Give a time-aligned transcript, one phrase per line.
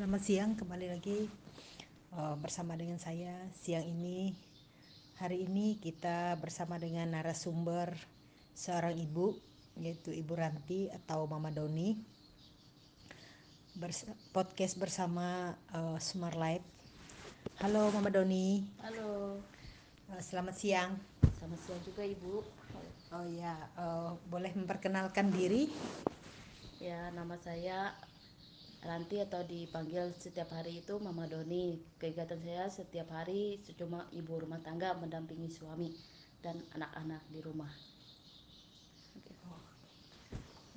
[0.00, 1.28] Selamat siang, kembali lagi
[2.16, 4.32] uh, bersama dengan saya siang ini.
[5.20, 7.92] Hari ini kita bersama dengan narasumber
[8.56, 9.36] seorang ibu,
[9.76, 12.00] yaitu Ibu Ranti atau Mama Doni.
[13.76, 16.64] Bers podcast bersama uh, Smart Life.
[17.60, 18.64] Halo Mama Doni.
[18.80, 19.36] Halo.
[20.08, 20.96] Uh, selamat siang.
[21.36, 22.40] Selamat siang juga Ibu.
[23.12, 25.68] Oh ya, uh, boleh memperkenalkan diri?
[26.80, 27.92] Ya, nama saya
[28.80, 31.76] Ranti atau dipanggil setiap hari itu Mama Doni.
[32.00, 35.92] Kegiatan saya setiap hari cuma ibu rumah tangga mendampingi suami
[36.40, 37.68] dan anak-anak di rumah.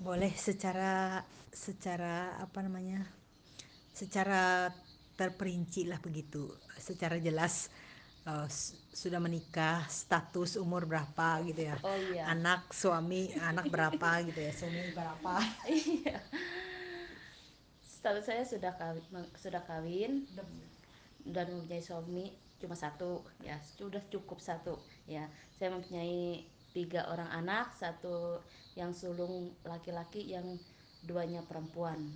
[0.04, 3.08] Boleh secara secara apa namanya?
[3.96, 4.68] Secara
[5.16, 7.72] terperinci lah begitu, secara jelas
[8.28, 8.52] uh,
[8.92, 11.80] sudah menikah, status umur berapa gitu ya.
[11.80, 12.28] Oh iya.
[12.28, 15.40] Anak, suami, anak berapa gitu ya, suami berapa.
[15.72, 16.20] Iya
[18.04, 20.28] status saya sudah kawin sudah kawin.
[21.24, 23.24] Dan mempunyai suami cuma satu.
[23.40, 24.76] Ya sudah cukup satu.
[25.08, 26.44] Ya saya mempunyai
[26.76, 28.44] tiga orang anak satu
[28.76, 30.60] yang sulung laki-laki yang
[31.08, 32.12] duanya perempuan.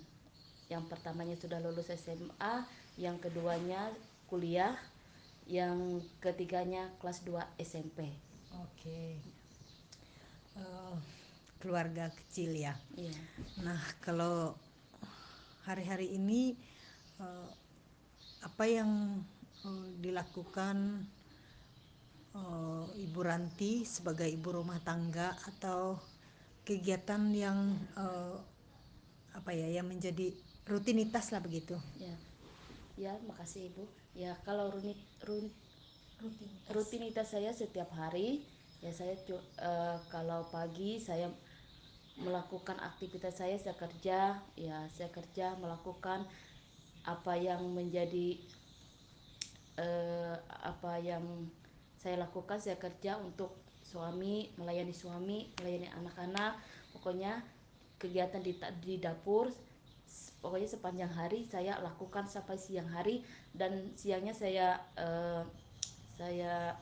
[0.68, 2.68] Yang pertamanya sudah lulus SMA
[3.00, 3.88] yang keduanya
[4.28, 4.76] kuliah
[5.48, 8.12] yang ketiganya kelas 2 SMP
[8.52, 9.16] oke okay.
[10.58, 10.96] uh, eh,
[11.58, 12.74] keluarga kecil ya.
[12.94, 13.16] Iya.
[13.64, 14.54] nah kalau
[15.68, 16.56] hari-hari ini
[17.20, 17.48] uh,
[18.40, 19.20] apa yang
[19.68, 21.04] uh, dilakukan
[22.32, 26.00] uh, Ibu Ranti sebagai ibu rumah tangga atau
[26.64, 28.40] kegiatan yang uh,
[29.36, 30.32] apa ya yang menjadi
[30.64, 31.76] rutinitas lah begitu.
[32.00, 32.16] Ya,
[32.96, 33.84] ya makasih Ibu.
[34.16, 35.52] Ya kalau runit, run,
[36.18, 36.68] rutinitas.
[36.72, 38.40] rutinitas saya setiap hari
[38.78, 39.18] ya saya
[39.58, 41.30] uh, kalau pagi saya
[42.18, 46.26] melakukan aktivitas saya saya kerja ya saya kerja melakukan
[47.06, 48.36] apa yang menjadi
[49.78, 50.36] eh,
[50.66, 51.22] apa yang
[51.98, 53.54] saya lakukan saya kerja untuk
[53.86, 56.58] suami melayani suami melayani anak-anak
[56.92, 57.40] pokoknya
[58.02, 58.52] kegiatan di,
[58.82, 59.50] di dapur
[60.42, 63.22] pokoknya sepanjang hari saya lakukan sampai siang hari
[63.54, 65.42] dan siangnya saya eh,
[66.18, 66.74] saya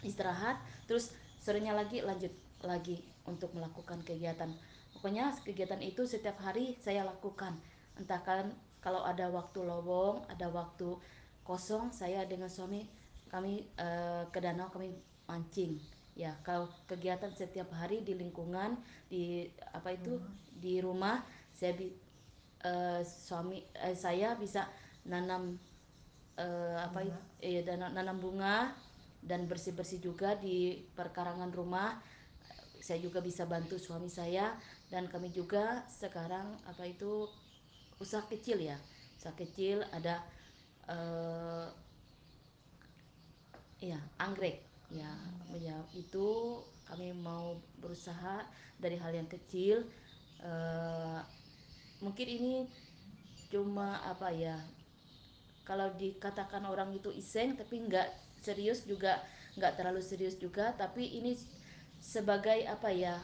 [0.00, 0.56] istirahat
[0.88, 2.32] terus sorenya lagi lanjut
[2.64, 4.52] lagi untuk melakukan kegiatan
[5.00, 7.56] pokoknya kegiatan itu setiap hari saya lakukan.
[7.96, 8.52] Entah kan
[8.84, 10.92] kalau ada waktu lowong ada waktu
[11.40, 12.84] kosong saya dengan suami
[13.32, 13.88] kami e,
[14.28, 14.92] ke danau kami
[15.24, 15.80] mancing.
[16.12, 18.76] Ya kalau kegiatan setiap hari di lingkungan
[19.08, 20.60] di apa itu hmm.
[20.60, 21.24] di rumah
[21.56, 21.88] saya bi,
[22.60, 24.68] e, suami e, saya bisa
[25.08, 25.56] nanam
[26.36, 26.44] e,
[26.76, 28.76] apa itu ya, nanam bunga
[29.24, 31.96] dan bersih bersih juga di perkarangan rumah
[32.80, 34.56] saya juga bisa bantu suami saya
[34.88, 37.28] dan kami juga sekarang apa itu
[38.00, 38.76] usaha kecil ya.
[39.20, 40.24] Usaha kecil ada
[40.88, 41.68] uh,
[43.80, 44.64] ya anggrek.
[44.90, 45.12] Ya
[45.60, 46.58] ya itu
[46.90, 48.42] kami mau berusaha
[48.82, 49.86] dari hal yang kecil
[50.42, 51.22] uh,
[52.00, 52.54] mungkin ini
[53.52, 54.56] cuma apa ya
[55.68, 58.08] kalau dikatakan orang itu iseng tapi nggak
[58.42, 59.20] serius juga
[59.54, 61.36] nggak terlalu serius juga tapi ini
[62.00, 63.20] sebagai apa ya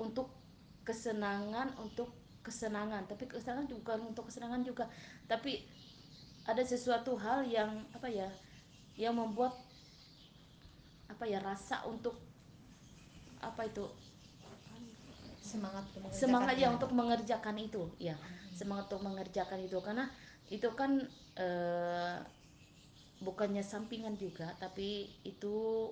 [0.00, 0.32] untuk
[0.82, 2.10] kesenangan untuk
[2.44, 3.04] kesenangan.
[3.08, 4.88] Tapi kesenangan bukan untuk kesenangan juga.
[5.28, 5.64] Tapi
[6.44, 8.28] ada sesuatu hal yang apa ya
[8.96, 9.56] yang membuat
[11.08, 12.16] apa ya rasa untuk
[13.40, 13.84] apa itu?
[15.44, 17.88] Semangat semangat ya untuk mengerjakan itu.
[18.00, 18.16] Ya
[18.52, 19.78] semangat untuk mengerjakan itu.
[19.80, 20.08] Karena
[20.52, 21.00] itu kan
[21.36, 21.48] e,
[23.24, 25.88] bukannya sampingan juga tapi itu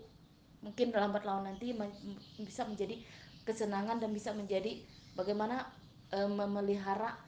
[0.62, 1.74] mungkin lambat laun nanti
[2.38, 2.96] bisa menjadi
[3.42, 4.78] kesenangan dan bisa menjadi
[5.18, 5.66] bagaimana
[6.14, 7.18] e, memelihara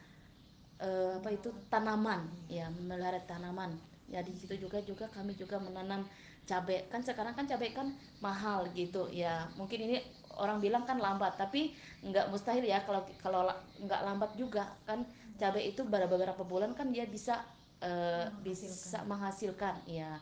[0.79, 2.23] e, apa itu tanaman.
[2.47, 3.75] Ya memelihara tanaman.
[4.07, 6.07] Ya di situ juga juga kami juga menanam
[6.45, 7.91] cabai kan sekarang kan cabai kan
[8.23, 9.11] mahal gitu.
[9.11, 9.99] Ya mungkin ini
[10.39, 11.75] orang bilang kan lambat tapi
[12.05, 13.43] nggak mustahil ya kalau kalau
[13.83, 15.03] nggak lambat juga kan.
[15.35, 17.43] Cabai itu beberapa bulan kan dia bisa
[17.83, 17.91] e,
[18.39, 19.83] bisa menghasilkan.
[19.83, 20.15] Ya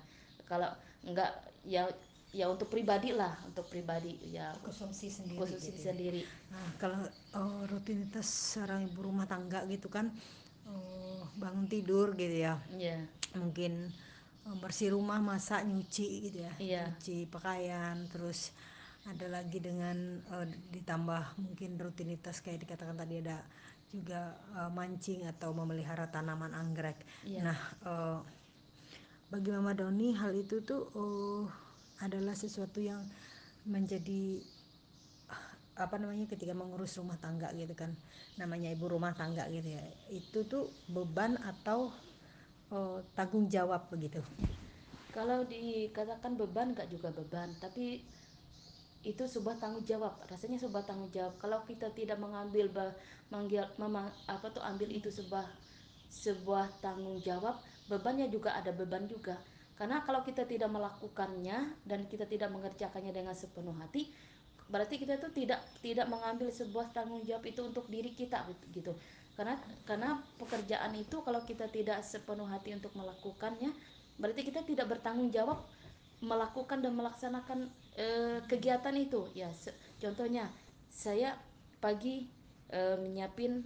[0.49, 0.73] kalau
[1.05, 1.31] nggak
[1.69, 1.85] ya
[2.33, 5.79] ya untuk pribadi lah untuk pribadi ya konsumsi sendiri konsumsi gitu.
[5.79, 5.85] Ya.
[5.93, 7.01] sendiri nah kalau
[7.37, 10.09] uh, rutinitas seorang ibu rumah tangga gitu kan
[10.65, 13.05] uh, bangun tidur gitu ya yeah.
[13.37, 13.93] mungkin
[14.49, 16.85] uh, bersih rumah masak nyuci gitu ya yeah.
[16.89, 18.49] nyuci pakaian terus
[19.05, 23.45] ada lagi dengan uh, ditambah mungkin rutinitas kayak dikatakan tadi ada
[23.93, 26.97] juga uh, mancing atau memelihara tanaman anggrek
[27.29, 27.45] yeah.
[27.45, 28.17] nah uh,
[29.29, 31.45] bagi Mama Doni hal itu tuh uh,
[32.03, 32.99] adalah sesuatu yang
[33.63, 34.43] menjadi
[35.73, 37.95] apa namanya ketika mengurus rumah tangga gitu kan.
[38.37, 39.81] Namanya ibu rumah tangga gitu ya.
[40.11, 41.89] Itu tuh beban atau
[42.69, 44.21] uh, tanggung jawab begitu.
[45.15, 47.49] Kalau dikatakan beban nggak juga beban.
[47.57, 48.05] Tapi
[49.01, 50.13] itu sebuah tanggung jawab.
[50.29, 51.33] Rasanya sebuah tanggung jawab.
[51.41, 52.69] Kalau kita tidak mengambil
[53.33, 55.49] manggil memang apa tuh ambil itu sebuah
[56.13, 57.57] sebuah tanggung jawab
[57.89, 59.33] bebannya juga ada beban juga
[59.73, 64.13] karena kalau kita tidak melakukannya dan kita tidak mengerjakannya dengan sepenuh hati
[64.73, 68.41] berarti kita itu tidak tidak mengambil sebuah tanggung jawab itu untuk diri kita
[68.71, 68.95] gitu.
[69.33, 73.73] Karena karena pekerjaan itu kalau kita tidak sepenuh hati untuk melakukannya
[74.21, 75.61] berarti kita tidak bertanggung jawab
[76.23, 77.59] melakukan dan melaksanakan
[77.97, 78.07] e,
[78.47, 79.27] kegiatan itu.
[79.33, 79.49] Ya
[79.99, 80.47] contohnya
[80.87, 81.35] saya
[81.81, 82.29] pagi
[82.69, 83.65] e, menyiapin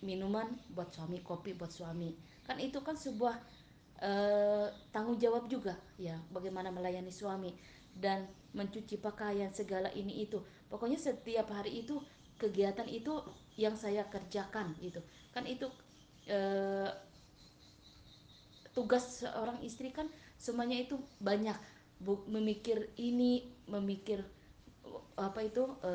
[0.00, 2.14] minuman buat suami kopi buat suami.
[2.46, 3.36] Kan itu kan sebuah
[4.00, 4.12] e,
[4.90, 7.52] tanggung jawab juga ya bagaimana melayani suami
[7.94, 8.26] dan
[8.56, 10.40] mencuci pakaian segala ini itu.
[10.72, 12.00] Pokoknya setiap hari itu
[12.40, 13.20] kegiatan itu
[13.60, 15.04] yang saya kerjakan gitu.
[15.30, 15.68] Kan itu
[16.26, 16.38] e,
[18.72, 20.08] tugas seorang istri kan
[20.40, 21.56] semuanya itu banyak.
[22.32, 24.24] Memikir ini memikir
[25.20, 25.92] apa itu e,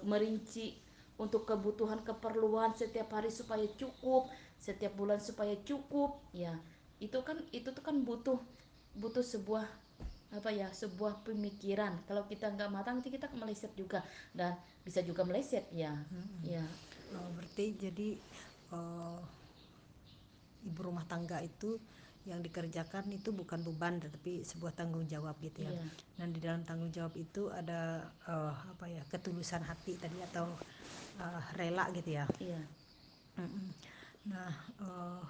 [0.00, 0.80] merinci
[1.20, 6.56] untuk kebutuhan keperluan setiap hari supaya cukup setiap bulan supaya cukup ya
[7.00, 8.40] itu kan itu tuh kan butuh
[8.96, 9.66] butuh sebuah
[10.34, 14.02] apa ya sebuah pemikiran kalau kita nggak matang nanti kita meleset juga
[14.34, 16.42] dan bisa juga meleset ya hmm.
[16.42, 16.64] ya
[17.14, 18.08] oh, berarti jadi
[18.74, 19.20] uh,
[20.66, 21.78] ibu rumah tangga itu
[22.26, 25.70] yang dikerjakan itu bukan beban tetapi sebuah tanggung jawab gitu ya.
[25.70, 25.88] Yeah.
[26.18, 30.50] Dan di dalam tanggung jawab itu ada uh, apa ya ketulusan hati tadi atau
[31.22, 32.26] uh, rela gitu ya.
[32.42, 32.60] Iya.
[33.38, 33.66] Mm -mm.
[34.26, 34.52] Nah,
[34.82, 35.22] uh,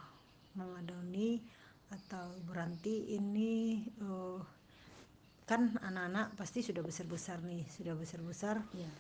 [0.57, 1.39] Mama Doni
[1.93, 4.41] atau Ibu Ranti ini uh,
[5.47, 8.59] kan anak-anak pasti sudah besar-besar nih, sudah besar-besar.
[8.75, 8.91] Yeah.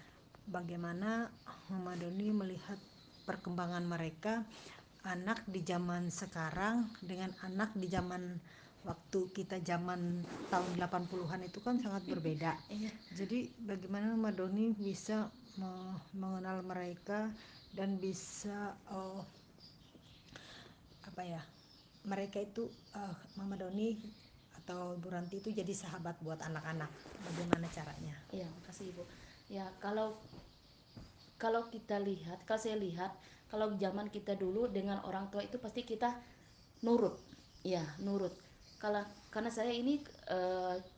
[0.46, 1.26] Bagaimana
[1.74, 2.78] Mama Doni melihat
[3.26, 4.46] perkembangan mereka
[5.02, 8.38] anak di zaman sekarang dengan anak di zaman
[8.86, 12.54] waktu kita zaman tahun 80-an itu kan sangat berbeda.
[12.70, 12.94] Iya.
[13.18, 15.26] Jadi bagaimana Madoni bisa
[16.14, 17.32] mengenal mereka
[17.74, 19.24] dan bisa uh,
[21.06, 21.42] apa ya?
[22.06, 23.98] Mereka itu uh, Mama Doni
[24.62, 26.90] atau Bu Ranti itu jadi sahabat buat anak-anak.
[27.30, 28.14] Bagaimana caranya?
[28.30, 29.02] Iya, makasih Ibu.
[29.50, 30.18] Ya, kalau
[31.38, 33.14] kalau kita lihat, kalau saya lihat
[33.46, 36.10] kalau zaman kita dulu dengan orang tua itu pasti kita
[36.82, 37.16] nurut
[37.62, 38.34] ya nurut
[38.76, 40.38] kalau karena saya ini e,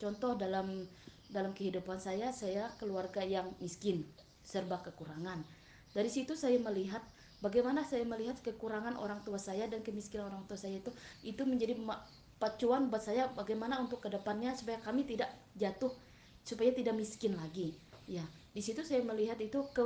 [0.01, 0.85] contoh dalam
[1.29, 4.03] dalam kehidupan saya saya keluarga yang miskin
[4.43, 5.45] serba kekurangan
[5.93, 7.05] dari situ saya melihat
[7.39, 10.91] bagaimana saya melihat kekurangan orang tua saya dan kemiskinan orang tua saya itu
[11.23, 11.79] itu menjadi
[12.39, 15.91] pacuan buat saya bagaimana untuk ke depannya supaya kami tidak jatuh
[16.43, 17.75] supaya tidak miskin lagi.
[18.09, 18.25] Ya
[18.55, 19.85] di situ saya melihat itu ke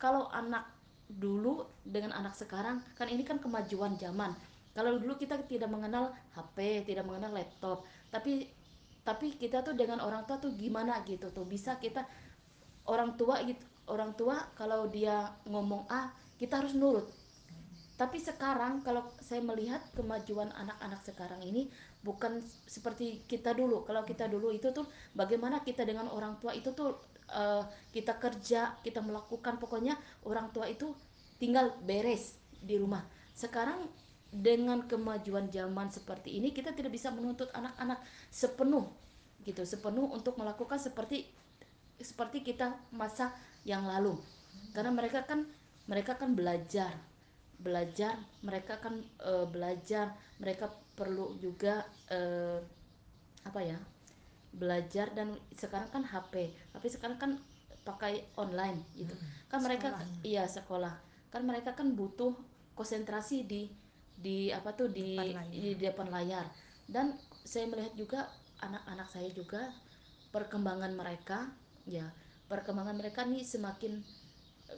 [0.00, 0.66] kalau anak
[1.10, 4.34] dulu dengan anak sekarang kan ini kan kemajuan zaman.
[4.70, 8.46] Kalau dulu kita tidak mengenal HP tidak mengenal laptop tapi
[9.02, 11.46] tapi kita tuh dengan orang tua tuh gimana gitu tuh?
[11.46, 12.06] Bisa kita
[12.86, 17.10] orang tua gitu orang tua kalau dia ngomong A kita harus nurut.
[18.00, 21.68] Tapi sekarang kalau saya melihat kemajuan anak-anak sekarang ini
[22.00, 23.84] bukan seperti kita dulu.
[23.84, 26.96] Kalau kita dulu itu tuh bagaimana kita dengan orang tua itu tuh
[27.28, 27.60] uh,
[27.92, 30.96] kita kerja kita melakukan pokoknya orang tua itu
[31.36, 33.04] tinggal beres di rumah.
[33.36, 33.84] Sekarang
[34.30, 37.98] dengan kemajuan zaman seperti ini kita tidak bisa menuntut anak-anak
[38.30, 38.86] sepenuh
[39.42, 41.26] gitu sepenuh untuk melakukan seperti
[42.00, 43.32] seperti kita masa
[43.64, 44.16] yang lalu.
[44.72, 45.46] Karena mereka kan
[45.86, 46.92] mereka kan belajar.
[47.60, 50.16] Belajar mereka kan e, belajar.
[50.40, 52.20] Mereka perlu juga e,
[53.44, 53.78] apa ya
[54.50, 57.32] belajar dan sekarang kan HP tapi sekarang kan
[57.86, 59.14] pakai online gitu.
[59.14, 60.26] Hmm, kan mereka sekolah.
[60.26, 60.94] iya sekolah.
[61.30, 62.34] Kan mereka kan butuh
[62.76, 63.70] konsentrasi di
[64.20, 66.46] di apa tuh di depan di depan layar.
[66.84, 67.14] Dan
[67.46, 68.20] saya melihat juga
[68.60, 69.70] anak-anak saya juga
[70.30, 71.48] perkembangan mereka
[71.90, 72.06] ya
[72.46, 73.98] perkembangan mereka nih semakin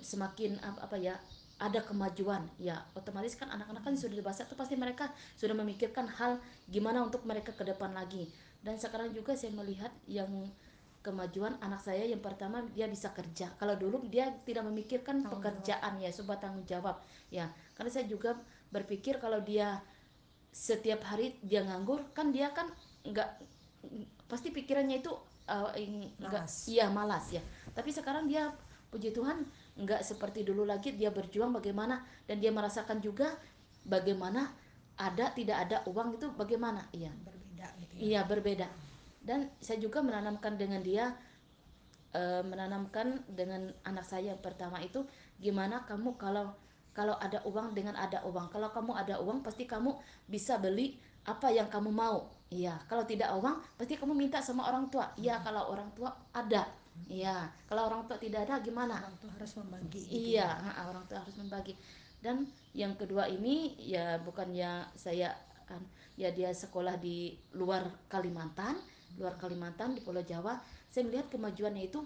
[0.01, 1.21] semakin apa, ya
[1.61, 2.49] ada kemajuan.
[2.57, 6.41] Ya otomatis kan anak-anak kan sudah dewasa tuh pasti mereka sudah memikirkan hal
[6.73, 8.33] gimana untuk mereka ke depan lagi.
[8.65, 10.49] Dan sekarang juga saya melihat yang
[11.03, 13.51] kemajuan anak saya yang pertama dia bisa kerja.
[13.59, 16.05] Kalau dulu dia tidak memikirkan tanggung pekerjaan jawab.
[16.07, 16.97] ya sebuah tanggung jawab.
[17.29, 18.39] Ya karena saya juga
[18.73, 19.83] berpikir kalau dia
[20.53, 22.69] setiap hari dia nganggur kan dia kan
[23.03, 23.41] nggak
[24.31, 25.11] pasti pikirannya itu
[25.49, 27.43] uh, enggak iya malas ya.
[27.73, 28.53] Tapi sekarang dia
[28.93, 32.05] puji Tuhan nggak seperti dulu lagi dia berjuang bagaimana.
[32.29, 33.35] Dan dia merasakan juga
[33.87, 34.53] bagaimana
[34.99, 36.87] ada tidak ada uang itu bagaimana.
[36.93, 37.11] Iya.
[37.81, 38.01] Gitu ya.
[38.03, 38.69] Iya berbeda.
[39.23, 41.15] Dan saya juga menanamkan dengan dia
[42.11, 45.07] e, menanamkan dengan anak saya yang pertama itu
[45.39, 46.51] gimana kamu kalau
[46.93, 48.53] kalau ada uang dengan ada uang.
[48.53, 49.97] Kalau kamu ada uang pasti kamu
[50.29, 54.93] bisa beli apa yang kamu mau iya kalau tidak uang pasti kamu minta sama orang
[54.93, 55.09] tua.
[55.17, 55.45] Iya hmm.
[55.49, 56.69] kalau orang tua ada.
[57.09, 59.01] Iya kalau orang tua tidak ada gimana?
[59.01, 60.85] Orang tua harus membagi gitu iya ya.
[60.85, 61.73] orang tua harus membagi.
[62.21, 62.45] Dan
[62.77, 65.33] yang kedua ini ya bukannya saya
[66.21, 68.77] ya dia sekolah di luar Kalimantan
[69.17, 70.61] luar Kalimantan di Pulau Jawa.
[70.89, 72.01] Saya melihat kemajuannya itu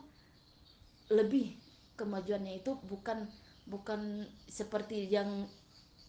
[1.11, 1.55] lebih
[1.95, 3.27] kemajuannya itu bukan
[3.67, 5.47] bukan seperti yang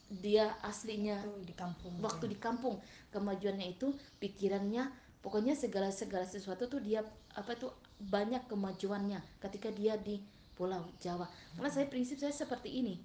[0.07, 1.19] dia aslinya.
[1.19, 1.93] Waktu di kampung.
[1.99, 2.31] Waktu ya.
[2.31, 2.75] di kampung
[3.11, 3.91] kemajuannya itu
[4.23, 4.87] pikirannya
[5.19, 7.03] pokoknya segala segala sesuatu tuh dia
[7.35, 10.23] apa itu banyak kemajuannya ketika dia di
[10.55, 11.27] Pulau Jawa.
[11.53, 12.97] Karena saya prinsip saya seperti ini.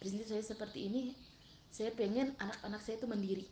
[0.00, 1.12] Prinsip saya seperti ini
[1.68, 3.46] saya pengen anak-anak saya itu mandiri.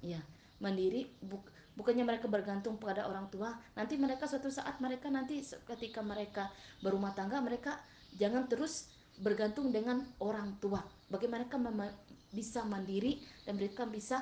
[0.00, 0.22] Ya
[0.56, 3.52] mandiri buk, bukannya mereka bergantung pada orang tua.
[3.76, 6.48] Nanti mereka suatu saat mereka nanti ketika mereka
[6.80, 7.76] berumah tangga mereka
[8.16, 8.88] jangan terus
[9.20, 11.96] bergantung dengan orang tua bagaimana mereka
[12.34, 14.20] bisa mandiri dan mereka bisa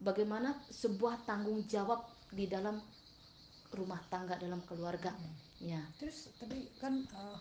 [0.00, 2.80] bagaimana sebuah tanggung jawab di dalam
[3.72, 5.34] rumah tangga dalam keluarga hmm.
[5.60, 7.40] ya terus tadi kan uh,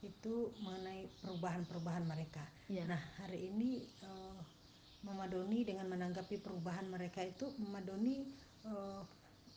[0.00, 2.40] itu mengenai perubahan-perubahan mereka
[2.72, 2.88] ya.
[2.88, 4.40] nah hari ini uh,
[5.04, 8.24] Mama Doni dengan menanggapi perubahan mereka itu Mama Doni
[8.64, 9.00] uh,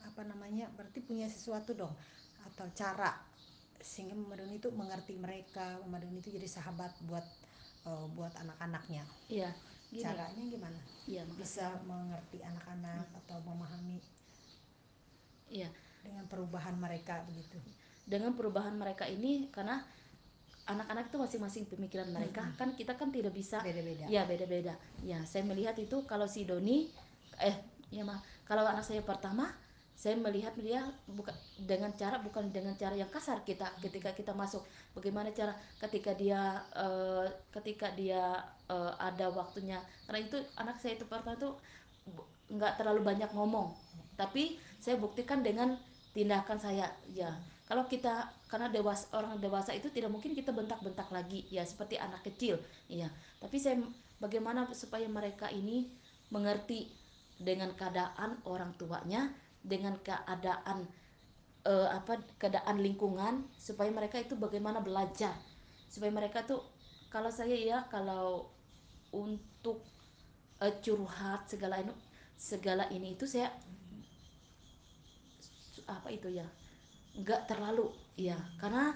[0.03, 1.96] apa namanya berarti punya sesuatu dong
[2.43, 3.15] atau cara
[3.84, 7.28] sehingga Mama Doni itu mengerti mereka Mama Doni itu jadi sahabat buat
[7.86, 9.04] uh, buat anak-anaknya.
[9.28, 9.52] Iya
[10.02, 10.80] caranya gimana?
[11.06, 13.20] Iya bisa mengerti anak-anak hmm.
[13.24, 14.02] atau memahami
[15.54, 15.70] iya.
[16.02, 17.62] dengan perubahan mereka begitu?
[18.10, 19.86] Dengan perubahan mereka ini karena
[20.66, 22.42] anak-anak itu masing-masing pemikiran mereka.
[22.42, 22.56] Hmm.
[22.58, 24.10] kan kita kan tidak bisa beda-beda.
[24.10, 24.74] Ya beda-beda.
[25.06, 26.90] Ya saya melihat itu kalau si Doni
[27.38, 27.56] eh
[27.94, 29.54] ya mah kalau anak saya pertama
[29.93, 31.31] saya melihat dia bukan
[31.63, 34.65] dengan cara bukan dengan cara yang kasar kita ketika kita masuk.
[34.91, 37.23] Bagaimana cara ketika dia uh,
[37.55, 39.79] ketika dia uh, ada waktunya.
[40.09, 41.51] Karena itu anak saya itu pertama itu
[42.51, 43.71] nggak terlalu banyak ngomong.
[44.19, 45.79] Tapi saya buktikan dengan
[46.12, 47.31] tindakan saya ya.
[47.63, 52.21] Kalau kita karena dewasa orang dewasa itu tidak mungkin kita bentak-bentak lagi ya seperti anak
[52.21, 53.09] kecil ya
[53.41, 53.81] tapi saya
[54.21, 55.89] bagaimana supaya mereka ini
[56.29, 56.93] mengerti
[57.41, 59.33] dengan keadaan orang tuanya
[59.63, 60.84] dengan keadaan
[61.63, 65.34] uh, apa keadaan lingkungan supaya mereka itu bagaimana belajar.
[65.88, 66.62] Supaya mereka tuh
[67.08, 68.51] kalau saya ya kalau
[69.15, 69.82] untuk
[70.60, 71.93] uh, curhat segala ini
[72.36, 73.50] segala ini itu saya
[75.88, 76.46] apa itu ya
[77.15, 77.89] nggak terlalu
[78.20, 78.38] ya.
[78.60, 78.91] Karena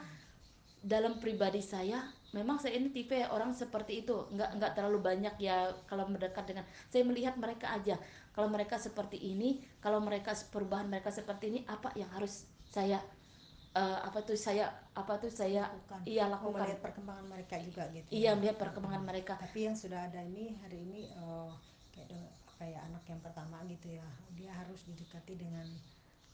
[0.84, 2.04] dalam pribadi saya
[2.36, 4.28] memang saya ini tipe orang seperti itu.
[4.36, 7.96] Nggak nggak terlalu banyak ya kalau mendekat dengan saya melihat mereka aja
[8.38, 13.02] kalau mereka seperti ini kalau mereka perubahan mereka seperti ini apa yang harus saya
[13.74, 16.00] uh, apa tuh saya apa tuh saya lakukan.
[16.06, 18.38] iya lakukan oh, melihat perkembangan mereka juga gitu iya ya.
[18.38, 21.50] melihat perkembangan mereka tapi yang sudah ada ini hari ini uh,
[21.90, 22.30] kayak
[22.62, 24.06] kayak anak yang pertama gitu ya
[24.38, 25.66] dia harus didekati dengan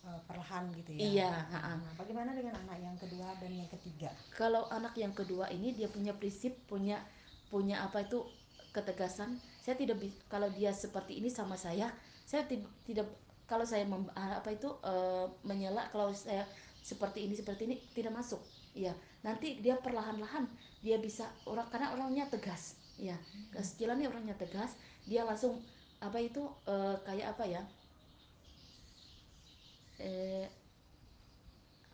[0.08, 1.00] uh, perlahan gitu ya.
[1.00, 1.32] Iya.
[1.52, 4.12] Nah, bagaimana dengan anak yang kedua dan yang ketiga?
[4.36, 7.00] Kalau anak yang kedua ini dia punya prinsip, punya
[7.48, 8.24] punya apa itu
[8.76, 9.40] ketegasan.
[9.64, 11.88] Saya tidak kalau dia seperti ini sama saya,
[12.28, 12.44] saya
[12.84, 13.08] tidak
[13.48, 16.44] kalau saya mem, apa itu uh, menyela kalau saya
[16.84, 18.44] seperti ini seperti ini tidak masuk.
[18.76, 18.92] Ya,
[19.24, 20.52] nanti dia perlahan-lahan
[20.84, 22.76] dia bisa orang karena orangnya tegas.
[23.00, 23.16] Ya,
[23.80, 24.76] jalannya orangnya tegas,
[25.08, 25.64] dia langsung
[26.04, 27.64] apa itu uh, kayak apa ya?
[30.04, 30.46] eh,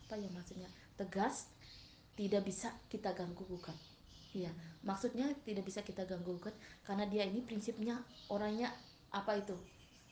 [0.05, 1.45] apa ya maksudnya tegas
[2.17, 3.77] tidak bisa kita ganggu gugat
[4.33, 4.51] iya
[4.86, 6.55] maksudnya tidak bisa kita ganggu gugat
[6.88, 8.00] karena dia ini prinsipnya
[8.31, 8.71] orangnya
[9.09, 9.57] apa itu?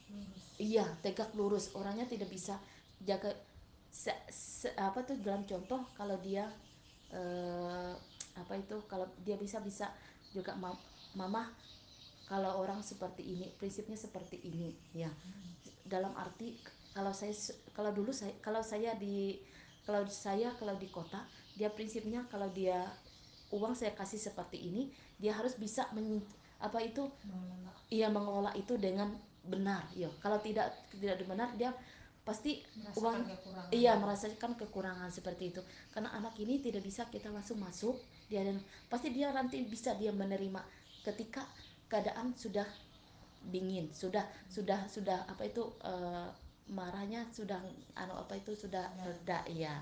[0.08, 0.40] Lurus.
[0.58, 1.66] iya tegak lurus.
[1.78, 2.58] Orangnya tidak bisa
[3.04, 3.32] jaga
[3.92, 6.50] se, se, apa tuh dalam contoh kalau dia
[7.14, 7.94] eh,
[8.38, 9.90] apa itu kalau dia bisa bisa
[10.34, 10.74] juga ma
[11.18, 11.50] mama
[12.28, 15.10] kalau orang seperti ini prinsipnya seperti ini ya.
[15.88, 16.60] Dalam arti
[16.92, 17.32] kalau saya
[17.72, 19.40] kalau dulu saya kalau saya di
[19.88, 21.24] kalau saya kalau di kota
[21.56, 22.84] dia prinsipnya kalau dia
[23.54, 26.20] uang saya kasih seperti ini dia harus bisa men,
[26.60, 27.08] apa itu?
[27.24, 27.72] Mengelola.
[27.88, 29.14] iya mengelola itu dengan
[29.48, 31.72] benar ya kalau tidak tidak benar dia
[32.28, 33.70] pasti merasakan uang kekurangan.
[33.72, 35.62] iya merasakan kekurangan seperti itu.
[35.96, 37.96] Karena anak ini tidak bisa kita langsung masuk
[38.28, 38.60] dia dan
[38.92, 40.60] pasti dia nanti bisa dia menerima
[41.08, 41.48] ketika
[41.88, 42.68] keadaan sudah
[43.48, 46.28] dingin sudah sudah sudah apa itu uh,
[46.68, 47.64] marahnya sudah
[47.96, 49.80] anu apa itu sudah reda ya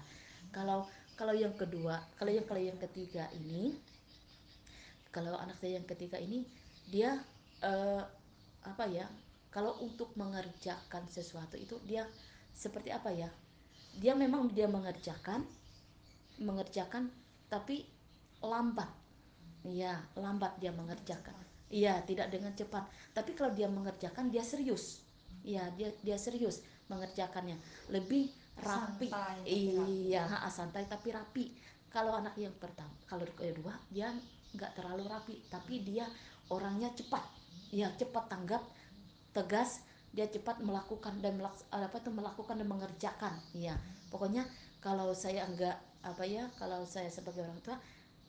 [0.54, 3.76] kalau kalau yang kedua kalau yang kalau yang ketiga ini
[5.12, 6.44] kalau anak saya yang ketiga ini
[6.92, 7.16] dia
[7.64, 8.04] uh,
[8.66, 9.08] apa ya
[9.56, 12.04] kalau untuk mengerjakan sesuatu itu dia
[12.52, 13.32] seperti apa ya?
[13.96, 15.48] Dia memang dia mengerjakan
[16.44, 17.08] mengerjakan
[17.48, 17.88] tapi
[18.44, 18.92] lambat.
[19.64, 21.40] Iya lambat dia mengerjakan.
[21.72, 22.84] Iya tidak dengan cepat.
[23.16, 25.08] Tapi kalau dia mengerjakan dia serius.
[25.48, 26.60] Iya dia dia serius
[26.92, 27.56] mengerjakannya.
[27.96, 28.28] Lebih
[28.60, 29.08] rapi.
[29.12, 31.46] Santai, iya ha, santai tapi rapi.
[31.92, 34.12] Kalau anak yang pertama kalau kedua dia
[34.56, 36.08] nggak terlalu rapi tapi dia
[36.52, 37.24] orangnya cepat.
[37.72, 38.64] Ya cepat tanggap
[39.36, 39.84] tegas
[40.16, 43.36] dia cepat melakukan dan melaks, apa tuh melakukan dan mengerjakan.
[43.52, 43.76] Ya
[44.12, 44.48] pokoknya
[44.80, 47.78] kalau saya enggak apa ya kalau saya sebagai orang tua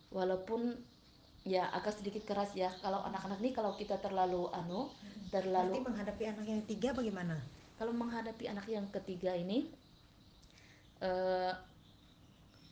[0.09, 0.75] walaupun
[1.47, 4.91] ya agak sedikit keras ya kalau anak-anak nih kalau kita terlalu anu
[5.31, 7.37] terlalu Berarti menghadapi anak yang ketiga bagaimana?
[7.77, 9.69] kalau menghadapi anak yang ketiga ini
[11.03, 11.53] eh,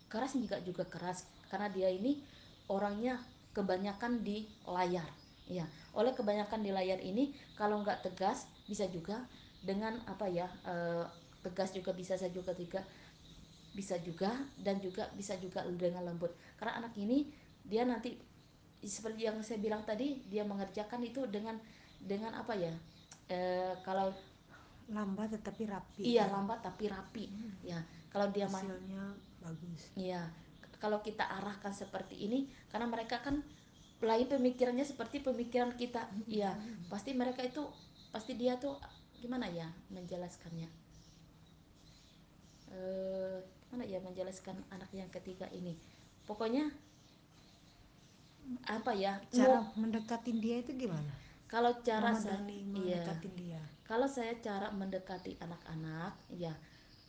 [0.08, 1.26] keras juga juga keras.
[1.50, 2.20] Karena dia ini
[2.70, 3.20] orangnya
[3.52, 5.06] kebanyakan di layar.
[5.44, 9.22] Ya oleh kebanyakan di layar ini kalau nggak tegas bisa juga
[9.60, 11.04] dengan apa ya eh,
[11.44, 12.80] tegas juga bisa saya juga juga
[13.74, 16.30] bisa juga dan juga bisa juga dengan lembut.
[16.56, 17.26] Karena anak ini
[17.66, 18.14] dia nanti
[18.84, 21.56] seperti yang saya bilang tadi dia mengerjakan itu dengan
[21.98, 22.72] dengan apa ya
[23.32, 23.38] e,
[23.80, 24.12] kalau
[24.92, 27.24] lambat tetapi rapi iya lambat tapi rapi.
[27.32, 27.52] Hmm.
[27.64, 27.80] ya
[28.14, 29.82] kalau dia hasilnya bagus.
[29.98, 30.22] Iya
[30.84, 33.40] kalau kita arahkan seperti ini karena mereka kan
[34.04, 36.06] lain pemikirannya seperti pemikiran kita.
[36.28, 36.52] Iya
[36.92, 37.64] pasti mereka itu
[38.12, 38.76] pasti dia tuh
[39.16, 40.68] gimana ya menjelaskannya?
[42.68, 42.80] E,
[43.64, 45.72] gimana ya menjelaskan anak yang ketiga ini?
[46.28, 46.68] Pokoknya
[48.68, 51.10] apa ya cara mau, mendekatin dia itu gimana?
[51.48, 52.44] Kalau cara saya
[52.76, 53.00] iya.
[53.32, 53.62] dia.
[53.88, 56.52] Kalau saya cara mendekati anak-anak ya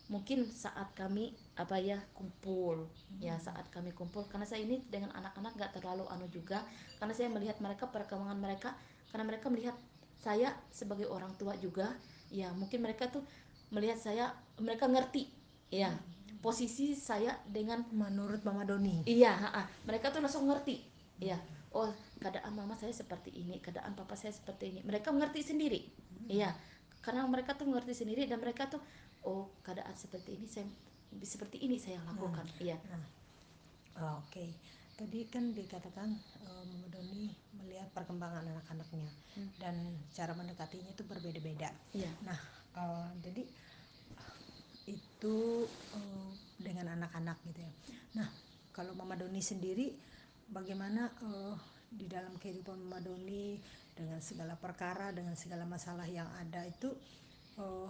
[0.05, 2.85] mungkin saat kami apa ya kumpul.
[3.17, 3.41] Ya, hmm.
[3.41, 4.25] ya saat kami kumpul.
[4.29, 6.61] Karena saya ini dengan anak-anak nggak terlalu anu juga.
[7.01, 8.69] Karena saya melihat mereka perkembangan mereka.
[9.09, 9.75] Karena mereka melihat
[10.21, 11.89] saya sebagai orang tua juga.
[12.29, 13.25] Ya mungkin mereka tuh
[13.73, 15.29] melihat saya mereka ngerti.
[15.73, 16.41] Ya hmm.
[16.45, 19.01] posisi saya dengan menurut Mama Doni.
[19.09, 20.85] Iya ha -ha, mereka tuh langsung ngerti.
[21.17, 21.41] Ya
[21.75, 21.91] oh
[22.23, 24.79] keadaan mama saya seperti ini keadaan papa saya seperti ini.
[24.85, 25.81] Mereka mengerti sendiri.
[26.29, 27.01] Iya hmm.
[27.01, 28.79] karena mereka tuh mengerti sendiri dan mereka tuh
[29.25, 30.67] oh keadaan seperti ini saya
[31.21, 32.63] seperti ini saya lakukan hmm.
[32.65, 33.05] iya hmm.
[33.99, 34.49] oh, oke okay.
[34.95, 39.49] tadi kan dikatakan um, Doni melihat perkembangan anak-anaknya hmm.
[39.59, 39.75] dan
[40.13, 42.11] cara mendekatinya itu berbeda-beda iya.
[42.23, 42.39] nah
[42.77, 43.43] uh, jadi
[44.85, 45.65] itu
[45.97, 46.29] uh,
[46.61, 47.73] dengan anak-anak gitu ya
[48.21, 48.27] nah
[48.75, 49.95] kalau Mama Doni sendiri
[50.51, 51.57] bagaimana uh,
[51.89, 53.57] di dalam kehidupan Madoni
[53.95, 56.91] dengan segala perkara dengan segala masalah yang ada itu
[57.55, 57.89] uh,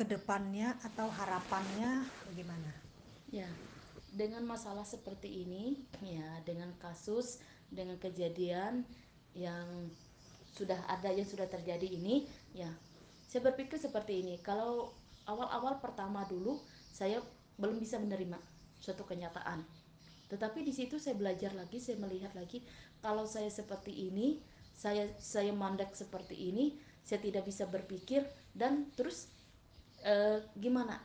[0.00, 2.72] ke depannya atau harapannya bagaimana?
[3.28, 3.44] Ya,
[4.16, 8.88] dengan masalah seperti ini, ya, dengan kasus, dengan kejadian
[9.36, 9.92] yang
[10.56, 12.24] sudah ada yang sudah terjadi ini,
[12.56, 12.72] ya,
[13.28, 14.40] saya berpikir seperti ini.
[14.40, 14.96] Kalau
[15.28, 16.56] awal-awal pertama dulu,
[16.96, 17.20] saya
[17.60, 18.40] belum bisa menerima
[18.80, 19.60] suatu kenyataan
[20.30, 22.62] tetapi di situ saya belajar lagi saya melihat lagi
[23.02, 24.38] kalau saya seperti ini
[24.78, 28.22] saya saya mandek seperti ini saya tidak bisa berpikir
[28.54, 29.26] dan terus
[30.00, 30.14] e,
[30.58, 30.98] gimana?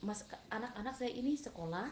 [0.00, 1.88] Mas anak-anak saya ini sekolah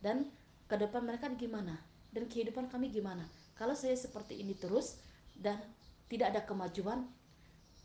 [0.00, 0.28] dan
[0.66, 1.76] ke depan mereka gimana?
[2.12, 3.24] Dan kehidupan kami gimana?
[3.56, 5.00] Kalau saya seperti ini terus
[5.36, 5.60] dan
[6.08, 7.08] tidak ada kemajuan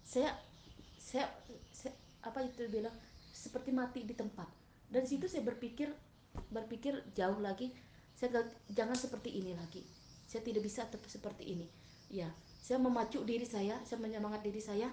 [0.08, 0.32] saya
[1.00, 1.28] saya,
[1.76, 1.92] saya
[2.24, 2.96] apa itu bilang?
[3.36, 4.48] Seperti mati di tempat.
[4.88, 5.92] Dan situ saya berpikir
[6.52, 7.74] berpikir jauh lagi
[8.16, 9.84] saya jangan seperti ini lagi.
[10.28, 11.68] Saya tidak bisa seperti ini.
[12.08, 12.32] Ya
[12.64, 14.88] saya memacu diri saya saya menyemangat diri saya.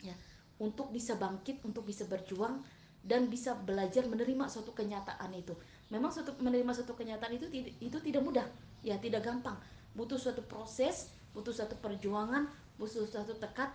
[0.00, 0.14] Ya
[0.58, 2.62] untuk bisa bangkit untuk bisa berjuang
[3.06, 5.54] dan bisa belajar menerima suatu kenyataan itu.
[5.88, 7.46] Memang suatu menerima suatu kenyataan itu
[7.78, 8.46] itu tidak mudah.
[8.82, 9.56] Ya tidak gampang.
[9.94, 13.70] Butuh suatu proses butuh suatu perjuangan butuh suatu tekad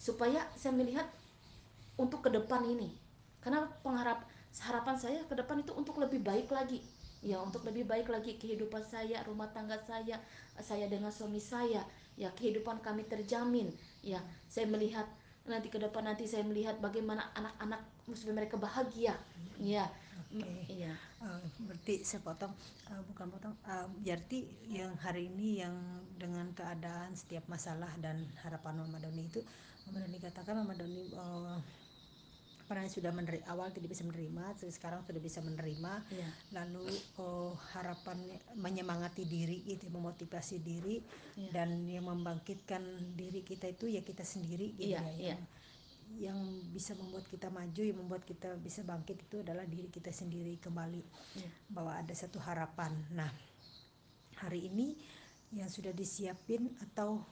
[0.00, 1.06] supaya saya melihat
[1.96, 2.90] untuk ke depan ini.
[3.40, 4.26] Karena pengharap
[4.66, 6.82] harapan saya ke depan itu untuk lebih baik lagi.
[7.24, 10.20] Ya untuk lebih baik lagi kehidupan saya rumah tangga saya
[10.60, 11.82] saya dengan suami saya.
[12.18, 13.70] Ya kehidupan kami terjamin.
[14.02, 15.06] Ya saya melihat
[15.46, 17.80] nanti ke depan nanti saya melihat bagaimana anak-anak
[18.10, 19.14] muslim mereka bahagia
[19.62, 19.86] ya
[20.30, 20.60] okay.
[20.68, 20.94] iya.
[21.22, 22.52] Uh, berarti saya potong,
[22.92, 23.54] uh, bukan potong.
[23.64, 25.74] Uh, berarti yang hari ini yang
[26.16, 29.40] dengan keadaan setiap masalah dan harapan Mama Doni itu,
[29.88, 31.58] Mama Doni katakan Mama Doni uh,
[32.66, 36.30] pernah sudah menerima awal tidak bisa menerima sekarang sudah bisa menerima yeah.
[36.50, 36.90] lalu
[37.22, 38.18] oh, harapan
[38.58, 40.98] menyemangati diri itu memotivasi diri
[41.38, 41.52] yeah.
[41.54, 42.82] dan yang membangkitkan
[43.14, 45.40] diri kita itu ya kita sendiri gitu yeah, ya yang yeah.
[46.30, 46.38] yang
[46.74, 51.02] bisa membuat kita maju yang membuat kita bisa bangkit itu adalah diri kita sendiri kembali
[51.38, 51.52] yeah.
[51.70, 53.30] bahwa ada satu harapan nah
[54.42, 54.98] hari ini
[55.54, 57.22] yang sudah disiapin atau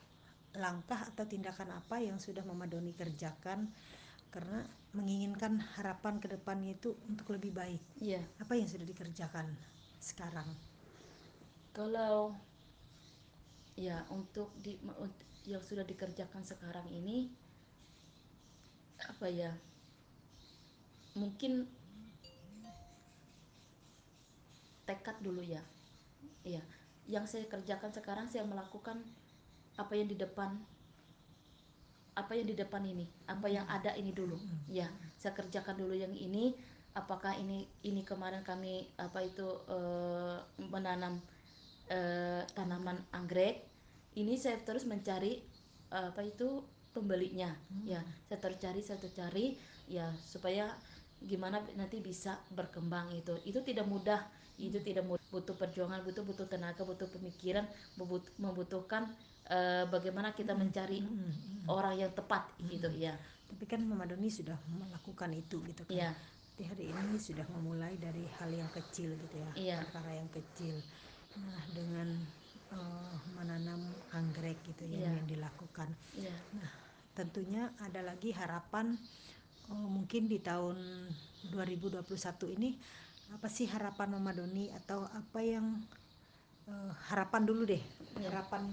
[0.54, 3.66] langkah atau tindakan apa yang sudah Mama Doni kerjakan
[4.30, 4.62] karena
[4.94, 7.82] menginginkan harapan ke depannya itu untuk lebih baik.
[7.98, 8.22] Iya.
[8.38, 9.50] Apa yang sudah dikerjakan
[9.98, 10.46] sekarang?
[11.74, 12.30] kalau
[13.74, 14.78] ya untuk di
[15.42, 17.26] yang sudah dikerjakan sekarang ini
[19.02, 19.50] apa ya
[21.18, 21.66] mungkin
[24.86, 25.60] tekad dulu ya
[26.46, 26.62] iya
[27.10, 29.02] yang saya kerjakan sekarang saya melakukan
[29.74, 30.54] apa yang di depan
[32.14, 34.38] apa yang di depan ini apa yang ada ini dulu.
[34.70, 36.54] Ya saya kerjakan dulu yang ini
[36.94, 40.38] apakah ini ini kemarin kami apa itu uh,
[40.70, 41.18] menanam
[41.90, 43.66] uh, tanaman anggrek.
[44.14, 45.42] Ini saya terus mencari
[45.90, 46.62] apa itu
[46.94, 47.50] pembelinya.
[47.70, 47.98] Hmm.
[47.98, 48.00] ya
[48.30, 49.46] saya terus cari saya terus cari
[49.90, 50.70] ya supaya
[51.18, 53.34] gimana nanti bisa berkembang itu.
[53.42, 54.22] Itu tidak mudah
[54.54, 55.02] itu tidak
[55.34, 57.66] butuh perjuangan butuh butuh tenaga butuh pemikiran
[58.38, 59.10] membutuhkan
[59.50, 61.72] uh, bagaimana kita mencari mm -hmm.
[61.72, 62.70] orang yang tepat mm -hmm.
[62.76, 63.14] gitu ya
[63.54, 66.14] tapi kan Mama Doni sudah melakukan itu gitu kan yeah.
[66.54, 69.80] Tapi hari ini sudah memulai dari hal yang kecil gitu ya yeah.
[69.82, 70.78] perkara yang kecil
[71.34, 72.14] nah dengan
[72.70, 73.82] uh, menanam
[74.14, 75.12] anggrek gitu ya yeah.
[75.18, 76.38] yang dilakukan yeah.
[76.54, 76.70] nah
[77.14, 78.98] tentunya ada lagi harapan
[79.70, 80.78] uh, mungkin di tahun
[81.54, 82.06] 2021
[82.58, 82.74] ini
[83.34, 85.78] apa sih harapan Mama Doni atau apa yang
[86.70, 87.82] uh, harapan dulu deh
[88.20, 88.30] ya.
[88.30, 88.66] harapan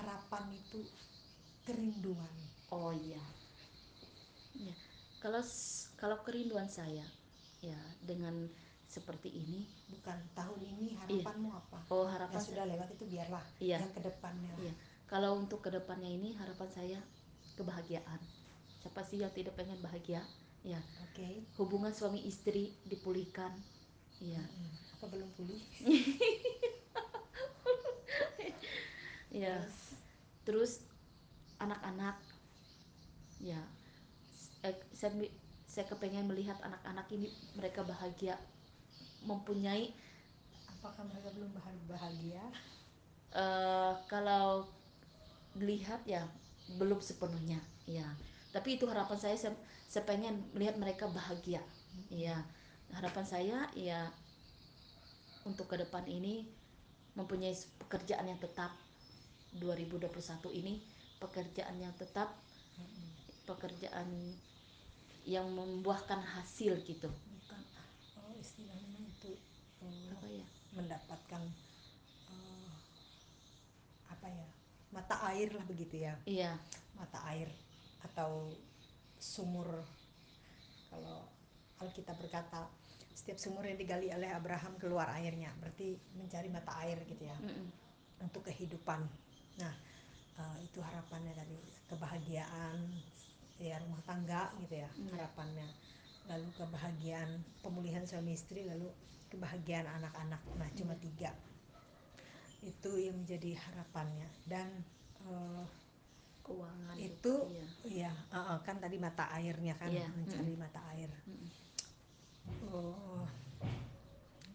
[0.00, 0.80] harapan itu
[1.68, 2.34] kerinduan.
[2.72, 3.22] Oh iya.
[4.56, 4.74] Ya
[5.20, 5.44] kalau
[6.00, 7.04] kalau kerinduan saya
[7.60, 8.48] ya dengan
[8.88, 11.60] seperti ini bukan tahun ini harapanmu iya.
[11.60, 11.78] apa?
[11.92, 13.78] Oh harapan yang sudah lewat itu biarlah iya.
[13.78, 14.72] yang ke depannya iya.
[15.06, 17.00] kalau untuk ke depannya ini harapan saya
[17.54, 18.18] kebahagiaan.
[18.80, 20.24] Siapa sih yang tidak pengen bahagia?
[20.64, 20.80] Ya.
[21.04, 21.20] Oke.
[21.20, 21.34] Okay.
[21.60, 23.52] hubungan suami istri dipulihkan.
[24.24, 25.60] Ya hmm, apa belum pulih?
[29.30, 29.62] Ya
[30.50, 30.82] terus
[31.62, 32.18] anak-anak
[33.38, 33.62] ya
[34.90, 35.14] saya
[35.70, 38.34] saya kepengen melihat anak-anak ini mereka bahagia
[39.22, 39.94] mempunyai
[40.66, 41.54] apakah mereka belum
[41.86, 42.42] bahagia?
[43.30, 44.66] Uh, kalau
[45.54, 46.26] dilihat ya
[46.80, 48.08] belum sepenuhnya ya.
[48.50, 49.54] Tapi itu harapan saya saya,
[49.86, 51.62] saya pengen melihat mereka bahagia
[52.10, 52.42] ya.
[52.90, 54.10] Harapan saya ya
[55.46, 56.50] untuk ke depan ini
[57.14, 57.54] mempunyai
[57.86, 58.74] pekerjaan yang tetap
[59.58, 60.10] 2021
[60.54, 60.78] ini
[61.18, 62.30] pekerjaan yang tetap
[63.44, 64.08] pekerjaan
[65.26, 67.10] yang membuahkan hasil gitu.
[67.10, 67.60] Bukan
[68.22, 69.34] oh istilahnya itu
[69.82, 70.46] oh, apa ya?
[70.70, 71.42] mendapatkan
[72.30, 72.72] uh,
[74.14, 74.46] apa ya
[74.94, 76.14] mata air lah begitu ya.
[76.24, 76.54] Iya.
[76.94, 77.50] Mata air
[78.06, 78.54] atau
[79.18, 79.82] sumur.
[80.90, 81.26] Kalau
[81.82, 82.70] Alkitab berkata
[83.20, 87.52] setiap sumur yang digali oleh Abraham keluar airnya berarti mencari mata air gitu ya mm
[87.52, 87.66] -mm.
[88.24, 89.04] untuk kehidupan
[89.60, 89.74] nah
[90.40, 92.76] uh, itu harapannya dari kebahagiaan
[93.60, 95.12] ya rumah tangga gitu ya mm.
[95.12, 95.68] harapannya
[96.28, 98.88] lalu kebahagiaan pemulihan suami istri lalu
[99.28, 101.02] kebahagiaan anak-anak nah cuma mm.
[101.04, 101.30] tiga
[102.60, 104.68] itu yang menjadi harapannya dan
[105.24, 105.64] uh,
[106.44, 107.34] keuangan itu
[107.86, 110.08] iya ya uh, uh, kan tadi mata airnya kan yeah.
[110.12, 110.60] mencari mm.
[110.60, 111.48] mata air mm.
[112.72, 113.24] oh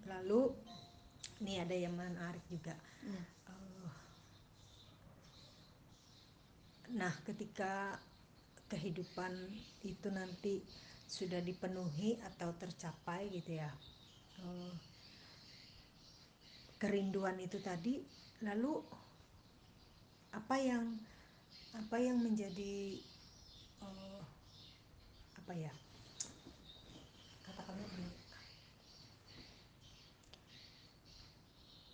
[0.05, 0.53] lalu
[1.41, 2.73] ini ada yang menarik juga
[3.05, 3.15] yeah.
[3.15, 3.23] Iya.
[3.53, 3.93] uh,
[6.93, 7.97] nah ketika
[8.69, 9.33] kehidupan
[9.81, 10.61] itu nanti
[11.05, 13.69] sudah dipenuhi atau tercapai gitu ya
[14.41, 14.73] uh,
[16.81, 18.01] kerinduan itu tadi
[18.45, 18.81] lalu
[20.33, 20.85] apa yang
[21.77, 22.99] apa yang menjadi
[23.81, 24.21] uh,
[25.39, 25.73] apa ya
[27.45, 27.89] katakanlah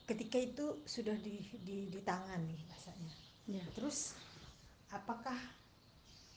[0.08, 3.14] ketika itu sudah di di, di tangan nih bahasanya
[3.48, 3.64] ya.
[3.76, 4.18] terus
[4.92, 5.38] apakah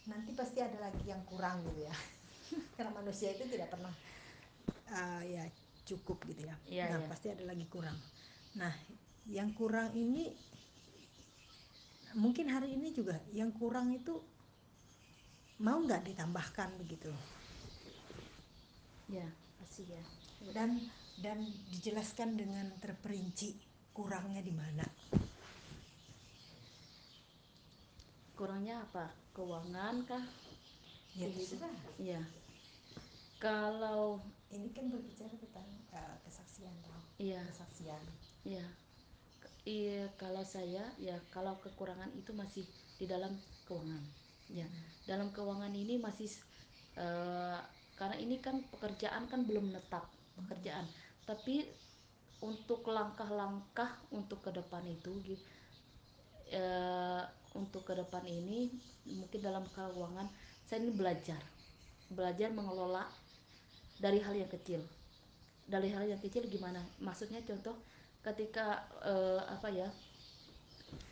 [0.06, 1.94] nanti pasti ada lagi yang kurang gitu ya?
[2.78, 3.92] Karena manusia itu tidak pernah
[4.94, 5.44] uh, ya
[5.84, 7.08] cukup gitu ya, ya nah ya.
[7.12, 7.96] pasti ada lagi kurang.
[8.56, 8.72] Nah
[9.28, 10.32] yang kurang ini
[12.16, 14.16] mungkin hari ini juga yang kurang itu
[15.60, 17.12] mau nggak ditambahkan begitu?
[19.12, 19.28] Ya
[19.60, 20.02] pasti ya.
[20.56, 20.80] Dan
[21.20, 23.60] dan dijelaskan dengan terperinci
[23.94, 24.84] kurangnya di mana
[28.34, 29.10] kurangnya apa?
[29.34, 30.24] Keuangan kah?
[31.14, 31.74] Ya terserah.
[31.98, 32.22] Ya
[33.44, 36.72] kalau ini kan berbicara tentang uh, kesaksian
[37.20, 37.44] iya.
[37.52, 38.00] Kesaksian.
[38.48, 38.64] Iya.
[39.64, 42.64] Iya, kalau saya ya kalau kekurangan itu masih
[43.00, 43.32] di dalam
[43.64, 44.00] keuangan.
[44.52, 45.08] Ya, hmm.
[45.08, 46.28] dalam keuangan ini masih
[47.00, 47.56] uh,
[47.96, 50.04] karena ini kan pekerjaan kan belum menetap
[50.36, 50.84] pekerjaan.
[51.24, 51.64] Tapi
[52.44, 55.40] untuk langkah-langkah untuk ke depan itu
[56.52, 58.70] uh, untuk ke depan ini
[59.06, 60.26] mungkin dalam keuangan
[60.66, 61.40] saya ini belajar.
[62.10, 63.06] Belajar mengelola
[63.98, 64.82] dari hal yang kecil.
[65.64, 66.82] Dari hal yang kecil gimana?
[67.00, 67.78] Maksudnya contoh
[68.20, 69.88] ketika uh, apa ya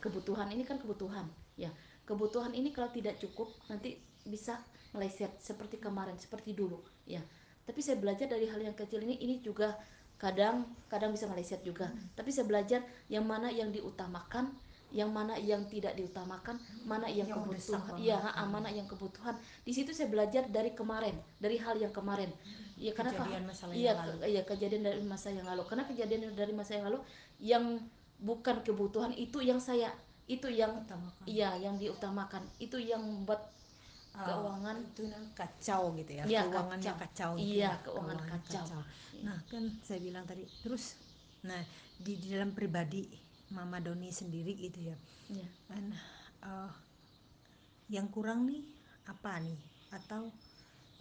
[0.02, 1.24] kebutuhan ini kan kebutuhan
[1.56, 1.70] ya.
[2.04, 4.58] Kebutuhan ini kalau tidak cukup nanti bisa
[4.92, 7.22] meleset seperti kemarin seperti dulu ya.
[7.62, 9.78] Tapi saya belajar dari hal yang kecil ini ini juga
[10.22, 11.90] kadang kadang bisa meleset juga.
[11.90, 12.14] Hmm.
[12.14, 14.54] tapi saya belajar yang mana yang diutamakan
[14.92, 17.96] yang mana yang tidak diutamakan mana yang, yang kebutuhan.
[17.96, 19.34] iya mana yang kebutuhan.
[19.64, 22.28] Di situ saya belajar dari kemarin dari hal yang kemarin.
[22.28, 22.60] Hmm.
[22.76, 25.62] ya karena kejadian masa iya ke, iya kejadian dari masa yang lalu.
[25.64, 27.00] Karena kejadian dari masa yang lalu
[27.40, 27.64] yang
[28.20, 29.90] bukan kebutuhan itu yang saya
[30.30, 31.24] itu yang Utamakan.
[31.24, 32.42] iya yang diutamakan.
[32.60, 33.48] Itu yang membuat
[34.12, 35.02] uh, keuangan itu
[35.32, 37.72] kacau gitu ya, ya keuangannya kacau, kacau gitu iya ya.
[37.80, 38.64] keuangan, keuangan kacau.
[38.68, 38.82] kacau.
[39.24, 41.00] Nah kan saya bilang tadi terus
[41.42, 41.58] nah
[41.98, 43.21] di, di dalam pribadi
[43.52, 44.96] Mama Doni sendiri gitu ya,
[45.28, 45.48] ya.
[45.68, 45.84] kan
[46.42, 46.72] uh,
[47.92, 48.64] yang kurang nih
[49.04, 49.60] apa nih?
[49.92, 50.32] Atau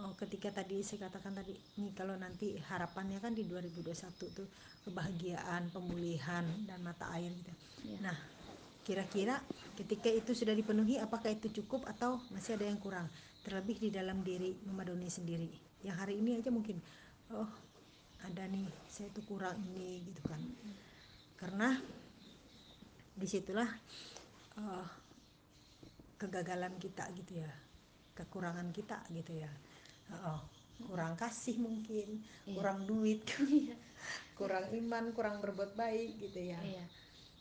[0.02, 4.48] oh, ketika tadi saya katakan tadi nih kalau nanti harapannya kan di 2021 tuh
[4.84, 7.54] kebahagiaan pemulihan dan mata air gitu.
[7.82, 7.98] Ya.
[8.12, 8.18] nah
[8.82, 9.42] kira-kira
[9.78, 13.06] ketika itu sudah dipenuhi apakah itu cukup atau masih ada yang kurang?
[13.42, 15.50] Terlebih di dalam diri Mama Doni sendiri.
[15.82, 16.78] Yang hari ini aja mungkin
[17.34, 17.50] oh
[18.22, 20.42] ada nih saya itu kurang ini gitu kan.
[21.38, 21.78] Karena
[23.22, 23.70] di situlah
[24.58, 24.88] uh,
[26.18, 27.52] kegagalan kita gitu ya
[28.22, 29.52] kekurangan kita gitu ya.
[30.12, 30.42] Oh,
[30.86, 32.58] kurang kasih mungkin iya.
[32.60, 33.24] kurang duit.
[34.42, 36.58] Kurang iman kurang berbuat baik gitu ya.
[36.66, 36.86] Iya.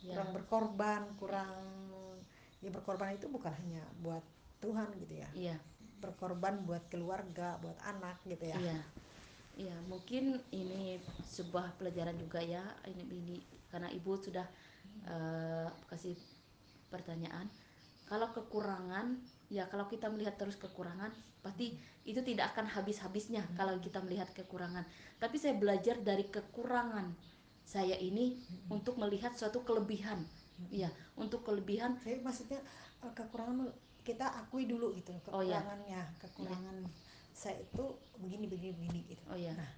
[0.05, 0.17] Ya.
[0.17, 1.53] kurang berkorban kurang
[2.61, 4.21] ya berkorban itu bukan hanya buat
[4.61, 5.29] Tuhan gitu ya.
[5.33, 5.57] Iya.
[6.01, 8.57] berkorban buat keluarga buat anak gitu ya.
[8.61, 8.79] Iya.
[9.57, 13.37] Iya mungkin ini sebuah pelajaran juga ya ini ini
[13.73, 14.45] karena ibu sudah
[15.09, 16.17] uh, kasih
[16.91, 17.47] pertanyaan
[18.11, 23.55] kalau kekurangan ya kalau kita melihat terus kekurangan pasti itu tidak akan habis-habisnya hmm.
[23.57, 24.85] kalau kita melihat kekurangan
[25.23, 27.15] tapi saya belajar dari kekurangan
[27.65, 28.75] saya ini hmm.
[28.75, 30.69] untuk melihat suatu kelebihan hmm.
[30.75, 32.61] ya untuk kelebihan saya maksudnya
[33.07, 33.71] eh, kekurangan
[34.03, 36.19] kita akui dulu gitu kekurangannya oh, iya.
[36.19, 36.91] kekurangan iya.
[37.33, 37.85] saya itu
[38.19, 39.71] begini begini begini gitu oh iya nah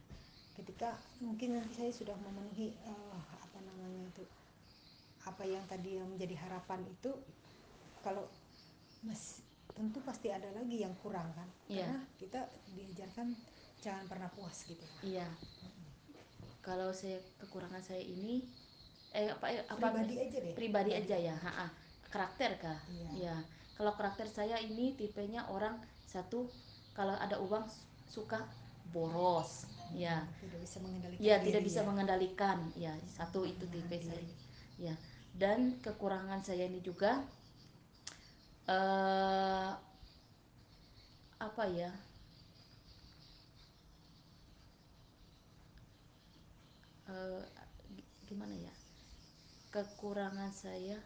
[0.57, 0.95] ketika
[1.25, 4.25] mungkin nanti saya sudah memenuhi uh, apa namanya itu
[5.23, 7.15] apa yang tadi yang menjadi harapan itu
[8.03, 8.27] kalau
[9.07, 11.49] mas tentu pasti ada lagi yang kurang kan?
[11.71, 11.89] Yeah.
[11.89, 12.41] karena kita
[12.75, 13.27] diajarkan
[13.83, 14.83] jangan pernah puas gitu.
[15.03, 15.27] Iya.
[16.63, 18.47] Kalau saya kekurangan saya ini
[19.13, 20.55] eh apa eh, apa pribadi aja deh.
[20.57, 21.67] pribadi, aja ya ha -ha.
[22.09, 22.79] karakter kah?
[22.89, 23.11] Iya.
[23.19, 23.37] ya
[23.77, 26.49] kalau karakter saya ini tipenya orang satu
[26.93, 27.65] kalau ada uang
[28.09, 28.45] suka
[28.93, 29.65] boros.
[29.65, 31.87] Hmm, ya tidak bisa mengendalikan ya diri, tidak bisa ya.
[31.89, 32.59] mengendalikan.
[32.77, 34.09] Ya satu itu tipe diri.
[34.09, 34.25] saya
[34.81, 34.95] ya
[35.33, 37.25] dan kekurangan saya ini juga
[38.69, 39.73] uh,
[41.41, 41.91] apa ya?
[47.09, 47.45] Uh,
[48.29, 48.75] gimana ya?
[49.73, 51.01] Kekurangan saya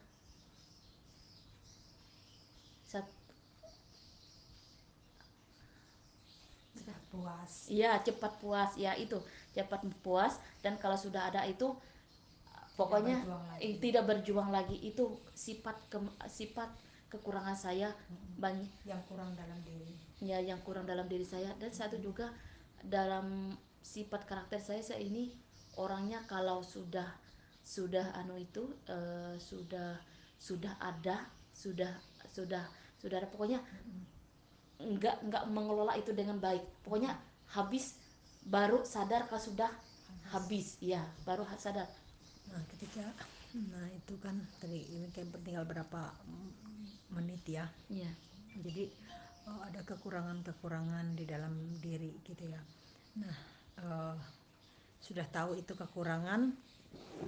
[6.87, 7.53] cepat puas.
[7.67, 8.71] Iya cepat puas.
[8.79, 9.19] Ya itu.
[9.57, 10.39] Cepat puas.
[10.63, 11.75] Dan kalau sudah ada itu
[12.77, 14.77] pokoknya tidak berjuang lagi, tidak berjuang lagi.
[14.85, 16.71] itu sifat ke, sifat
[17.09, 18.37] kekurangan saya hmm.
[18.37, 18.71] banyak.
[18.85, 19.93] Yang kurang dalam diri.
[20.21, 21.57] Ya yang kurang dalam diri saya.
[21.57, 22.31] Dan satu juga
[22.85, 25.33] dalam sifat karakter saya saya ini
[25.81, 27.07] orangnya kalau sudah
[27.67, 29.99] sudah anu itu uh, sudah
[30.39, 31.91] sudah ada sudah
[32.29, 32.63] sudah
[33.01, 33.29] sudah ada.
[33.33, 33.65] Pokoknya
[34.77, 36.63] enggak enggak mengelola itu dengan baik.
[36.85, 37.17] Pokoknya
[37.57, 37.97] habis
[38.47, 39.71] baru sadar kalau sudah
[40.31, 41.87] habis, ya baru sadar
[42.51, 43.05] nah ketika
[43.57, 46.13] nah itu kan tadi ini kayak tinggal berapa
[47.13, 47.65] menit ya.
[47.89, 48.11] Ya
[48.57, 48.89] jadi
[49.49, 52.61] oh, ada kekurangan-kekurangan di dalam diri gitu ya.
[53.21, 53.37] Nah
[53.81, 54.17] uh,
[55.01, 56.51] sudah tahu itu kekurangan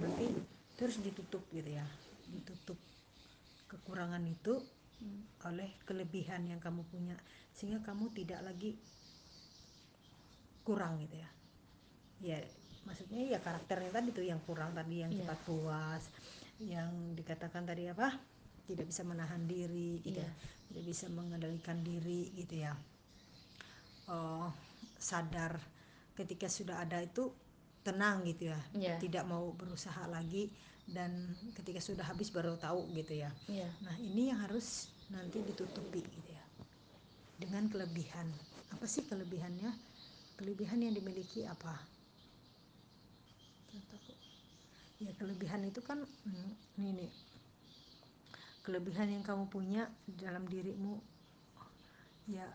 [0.01, 0.25] nanti
[0.77, 1.85] terus ditutup gitu ya.
[2.29, 2.77] Ditutup
[3.69, 4.57] kekurangan itu
[5.01, 5.45] hmm.
[5.45, 7.13] oleh kelebihan yang kamu punya
[7.53, 8.77] sehingga kamu tidak lagi
[10.65, 11.29] kurang gitu ya.
[12.19, 12.37] Ya
[12.89, 15.21] maksudnya ya karakternya tadi tuh yang kurang tadi yang yeah.
[15.21, 16.03] cepat puas
[16.57, 18.17] yang dikatakan tadi apa
[18.65, 20.25] tidak bisa menahan diri gitu yeah.
[20.25, 20.31] ya
[20.73, 22.73] tidak bisa mengendalikan diri gitu ya
[24.09, 24.49] oh
[24.97, 25.61] sadar
[26.17, 27.29] ketika sudah ada itu
[27.85, 28.97] tenang gitu ya yeah.
[28.97, 30.49] tidak mau berusaha lagi
[30.89, 31.13] dan
[31.53, 33.69] ketika sudah habis baru tahu gitu ya yeah.
[33.85, 36.45] nah ini yang harus nanti ditutupi gitu ya
[37.37, 38.25] dengan kelebihan
[38.73, 39.69] apa sih kelebihannya
[40.41, 41.77] kelebihan yang dimiliki apa
[44.99, 46.51] ya kelebihan itu kan hmm,
[46.83, 47.07] ini.
[48.63, 50.99] Kelebihan yang kamu punya dalam dirimu
[52.29, 52.45] ya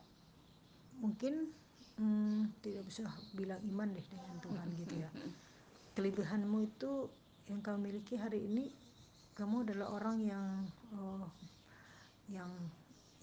[1.02, 1.50] mungkin
[1.98, 3.02] hmm, tidak bisa
[3.34, 5.10] bilang iman deh dengan Tuhan gitu ya.
[5.98, 7.10] Kelebihanmu itu
[7.50, 8.70] yang kamu miliki hari ini
[9.34, 10.46] kamu adalah orang yang
[10.94, 11.26] uh,
[12.30, 12.50] yang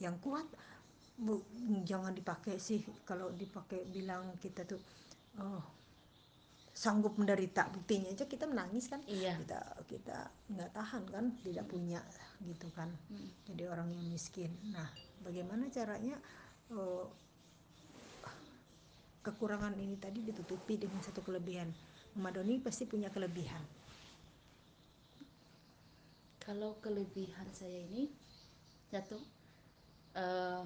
[0.02, 0.44] yang kuat.
[1.22, 1.38] Bu,
[1.86, 4.82] jangan dipakai sih kalau dipakai bilang kita tuh
[5.38, 5.62] uh,
[6.72, 9.04] sanggup menderita buktinya aja kita menangis kan.
[9.06, 9.36] Iya.
[9.44, 10.18] kita kita
[10.56, 12.00] nggak tahan kan tidak punya
[12.48, 12.90] gitu kan.
[13.12, 13.30] Hmm.
[13.52, 14.52] jadi orang yang miskin.
[14.72, 14.88] Nah
[15.22, 16.16] bagaimana caranya
[16.72, 17.06] uh,
[19.22, 21.70] kekurangan ini tadi ditutupi dengan satu kelebihan.
[22.18, 23.62] Madoni pasti punya kelebihan.
[26.42, 28.10] Kalau kelebihan saya ini
[28.92, 29.16] satu
[30.18, 30.66] uh,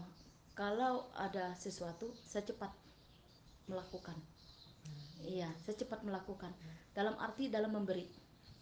[0.55, 2.71] kalau ada sesuatu saya cepat
[3.67, 4.15] melakukan
[5.25, 6.53] iya saya cepat melakukan.
[6.95, 8.07] Dalam arti dalam memberi.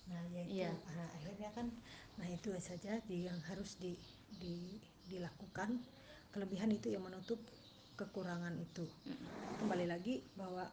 [0.09, 0.51] Nah ya itu.
[0.63, 0.71] Iya.
[0.71, 1.67] nah, akhirnya kan
[2.13, 3.93] nah itu saja yang harus di,
[4.39, 4.79] di
[5.11, 5.77] dilakukan.
[6.33, 7.37] Kelebihan itu yang menutup
[7.93, 8.89] kekurangan itu.
[9.61, 10.65] Kembali lagi bahwa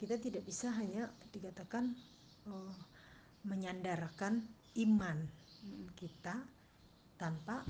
[0.00, 1.92] kita tidak bisa hanya dikatakan
[2.48, 2.72] oh,
[3.44, 4.40] menyandarkan
[4.80, 5.18] iman
[5.94, 6.44] kita
[7.20, 7.62] tanpa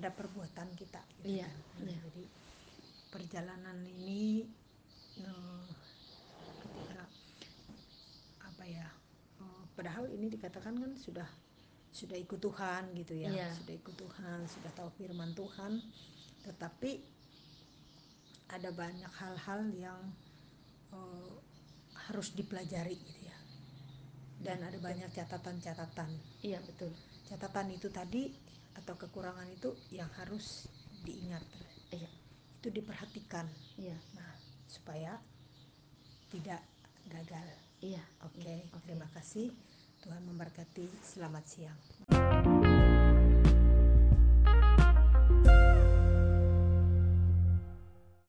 [0.00, 1.84] ada perbuatan kita gitu iya, kan.
[1.84, 2.00] nah, iya.
[2.08, 2.24] jadi
[3.12, 4.48] perjalanan ini
[5.20, 5.66] uh,
[6.64, 7.04] ketika
[8.40, 8.88] apa ya
[9.42, 11.28] uh, padahal ini dikatakan kan sudah
[11.92, 13.52] sudah ikut Tuhan gitu ya yeah.
[13.52, 15.76] sudah ikut Tuhan sudah tahu firman Tuhan.
[16.42, 16.90] Tetapi
[18.52, 20.00] ada banyak hal-hal yang
[20.90, 21.32] uh,
[22.08, 23.38] harus dipelajari gitu ya.
[24.42, 26.10] Dan ada banyak catatan-catatan.
[26.42, 26.58] Iya.
[26.66, 26.90] Betul.
[27.30, 28.32] Catatan itu tadi
[28.74, 30.66] atau kekurangan itu yang harus
[31.06, 31.44] diingat.
[31.94, 32.10] Iya.
[32.58, 33.46] Itu diperhatikan.
[33.78, 33.94] Iya.
[34.18, 34.32] Nah
[34.72, 35.20] supaya
[36.32, 36.64] tidak
[37.12, 37.44] gagal.
[37.84, 38.00] Iya.
[38.24, 38.56] Oke, iya.
[38.56, 38.80] okay, okay.
[38.88, 39.52] terima kasih.
[40.00, 40.88] Tuhan memberkati.
[41.04, 41.78] Selamat siang.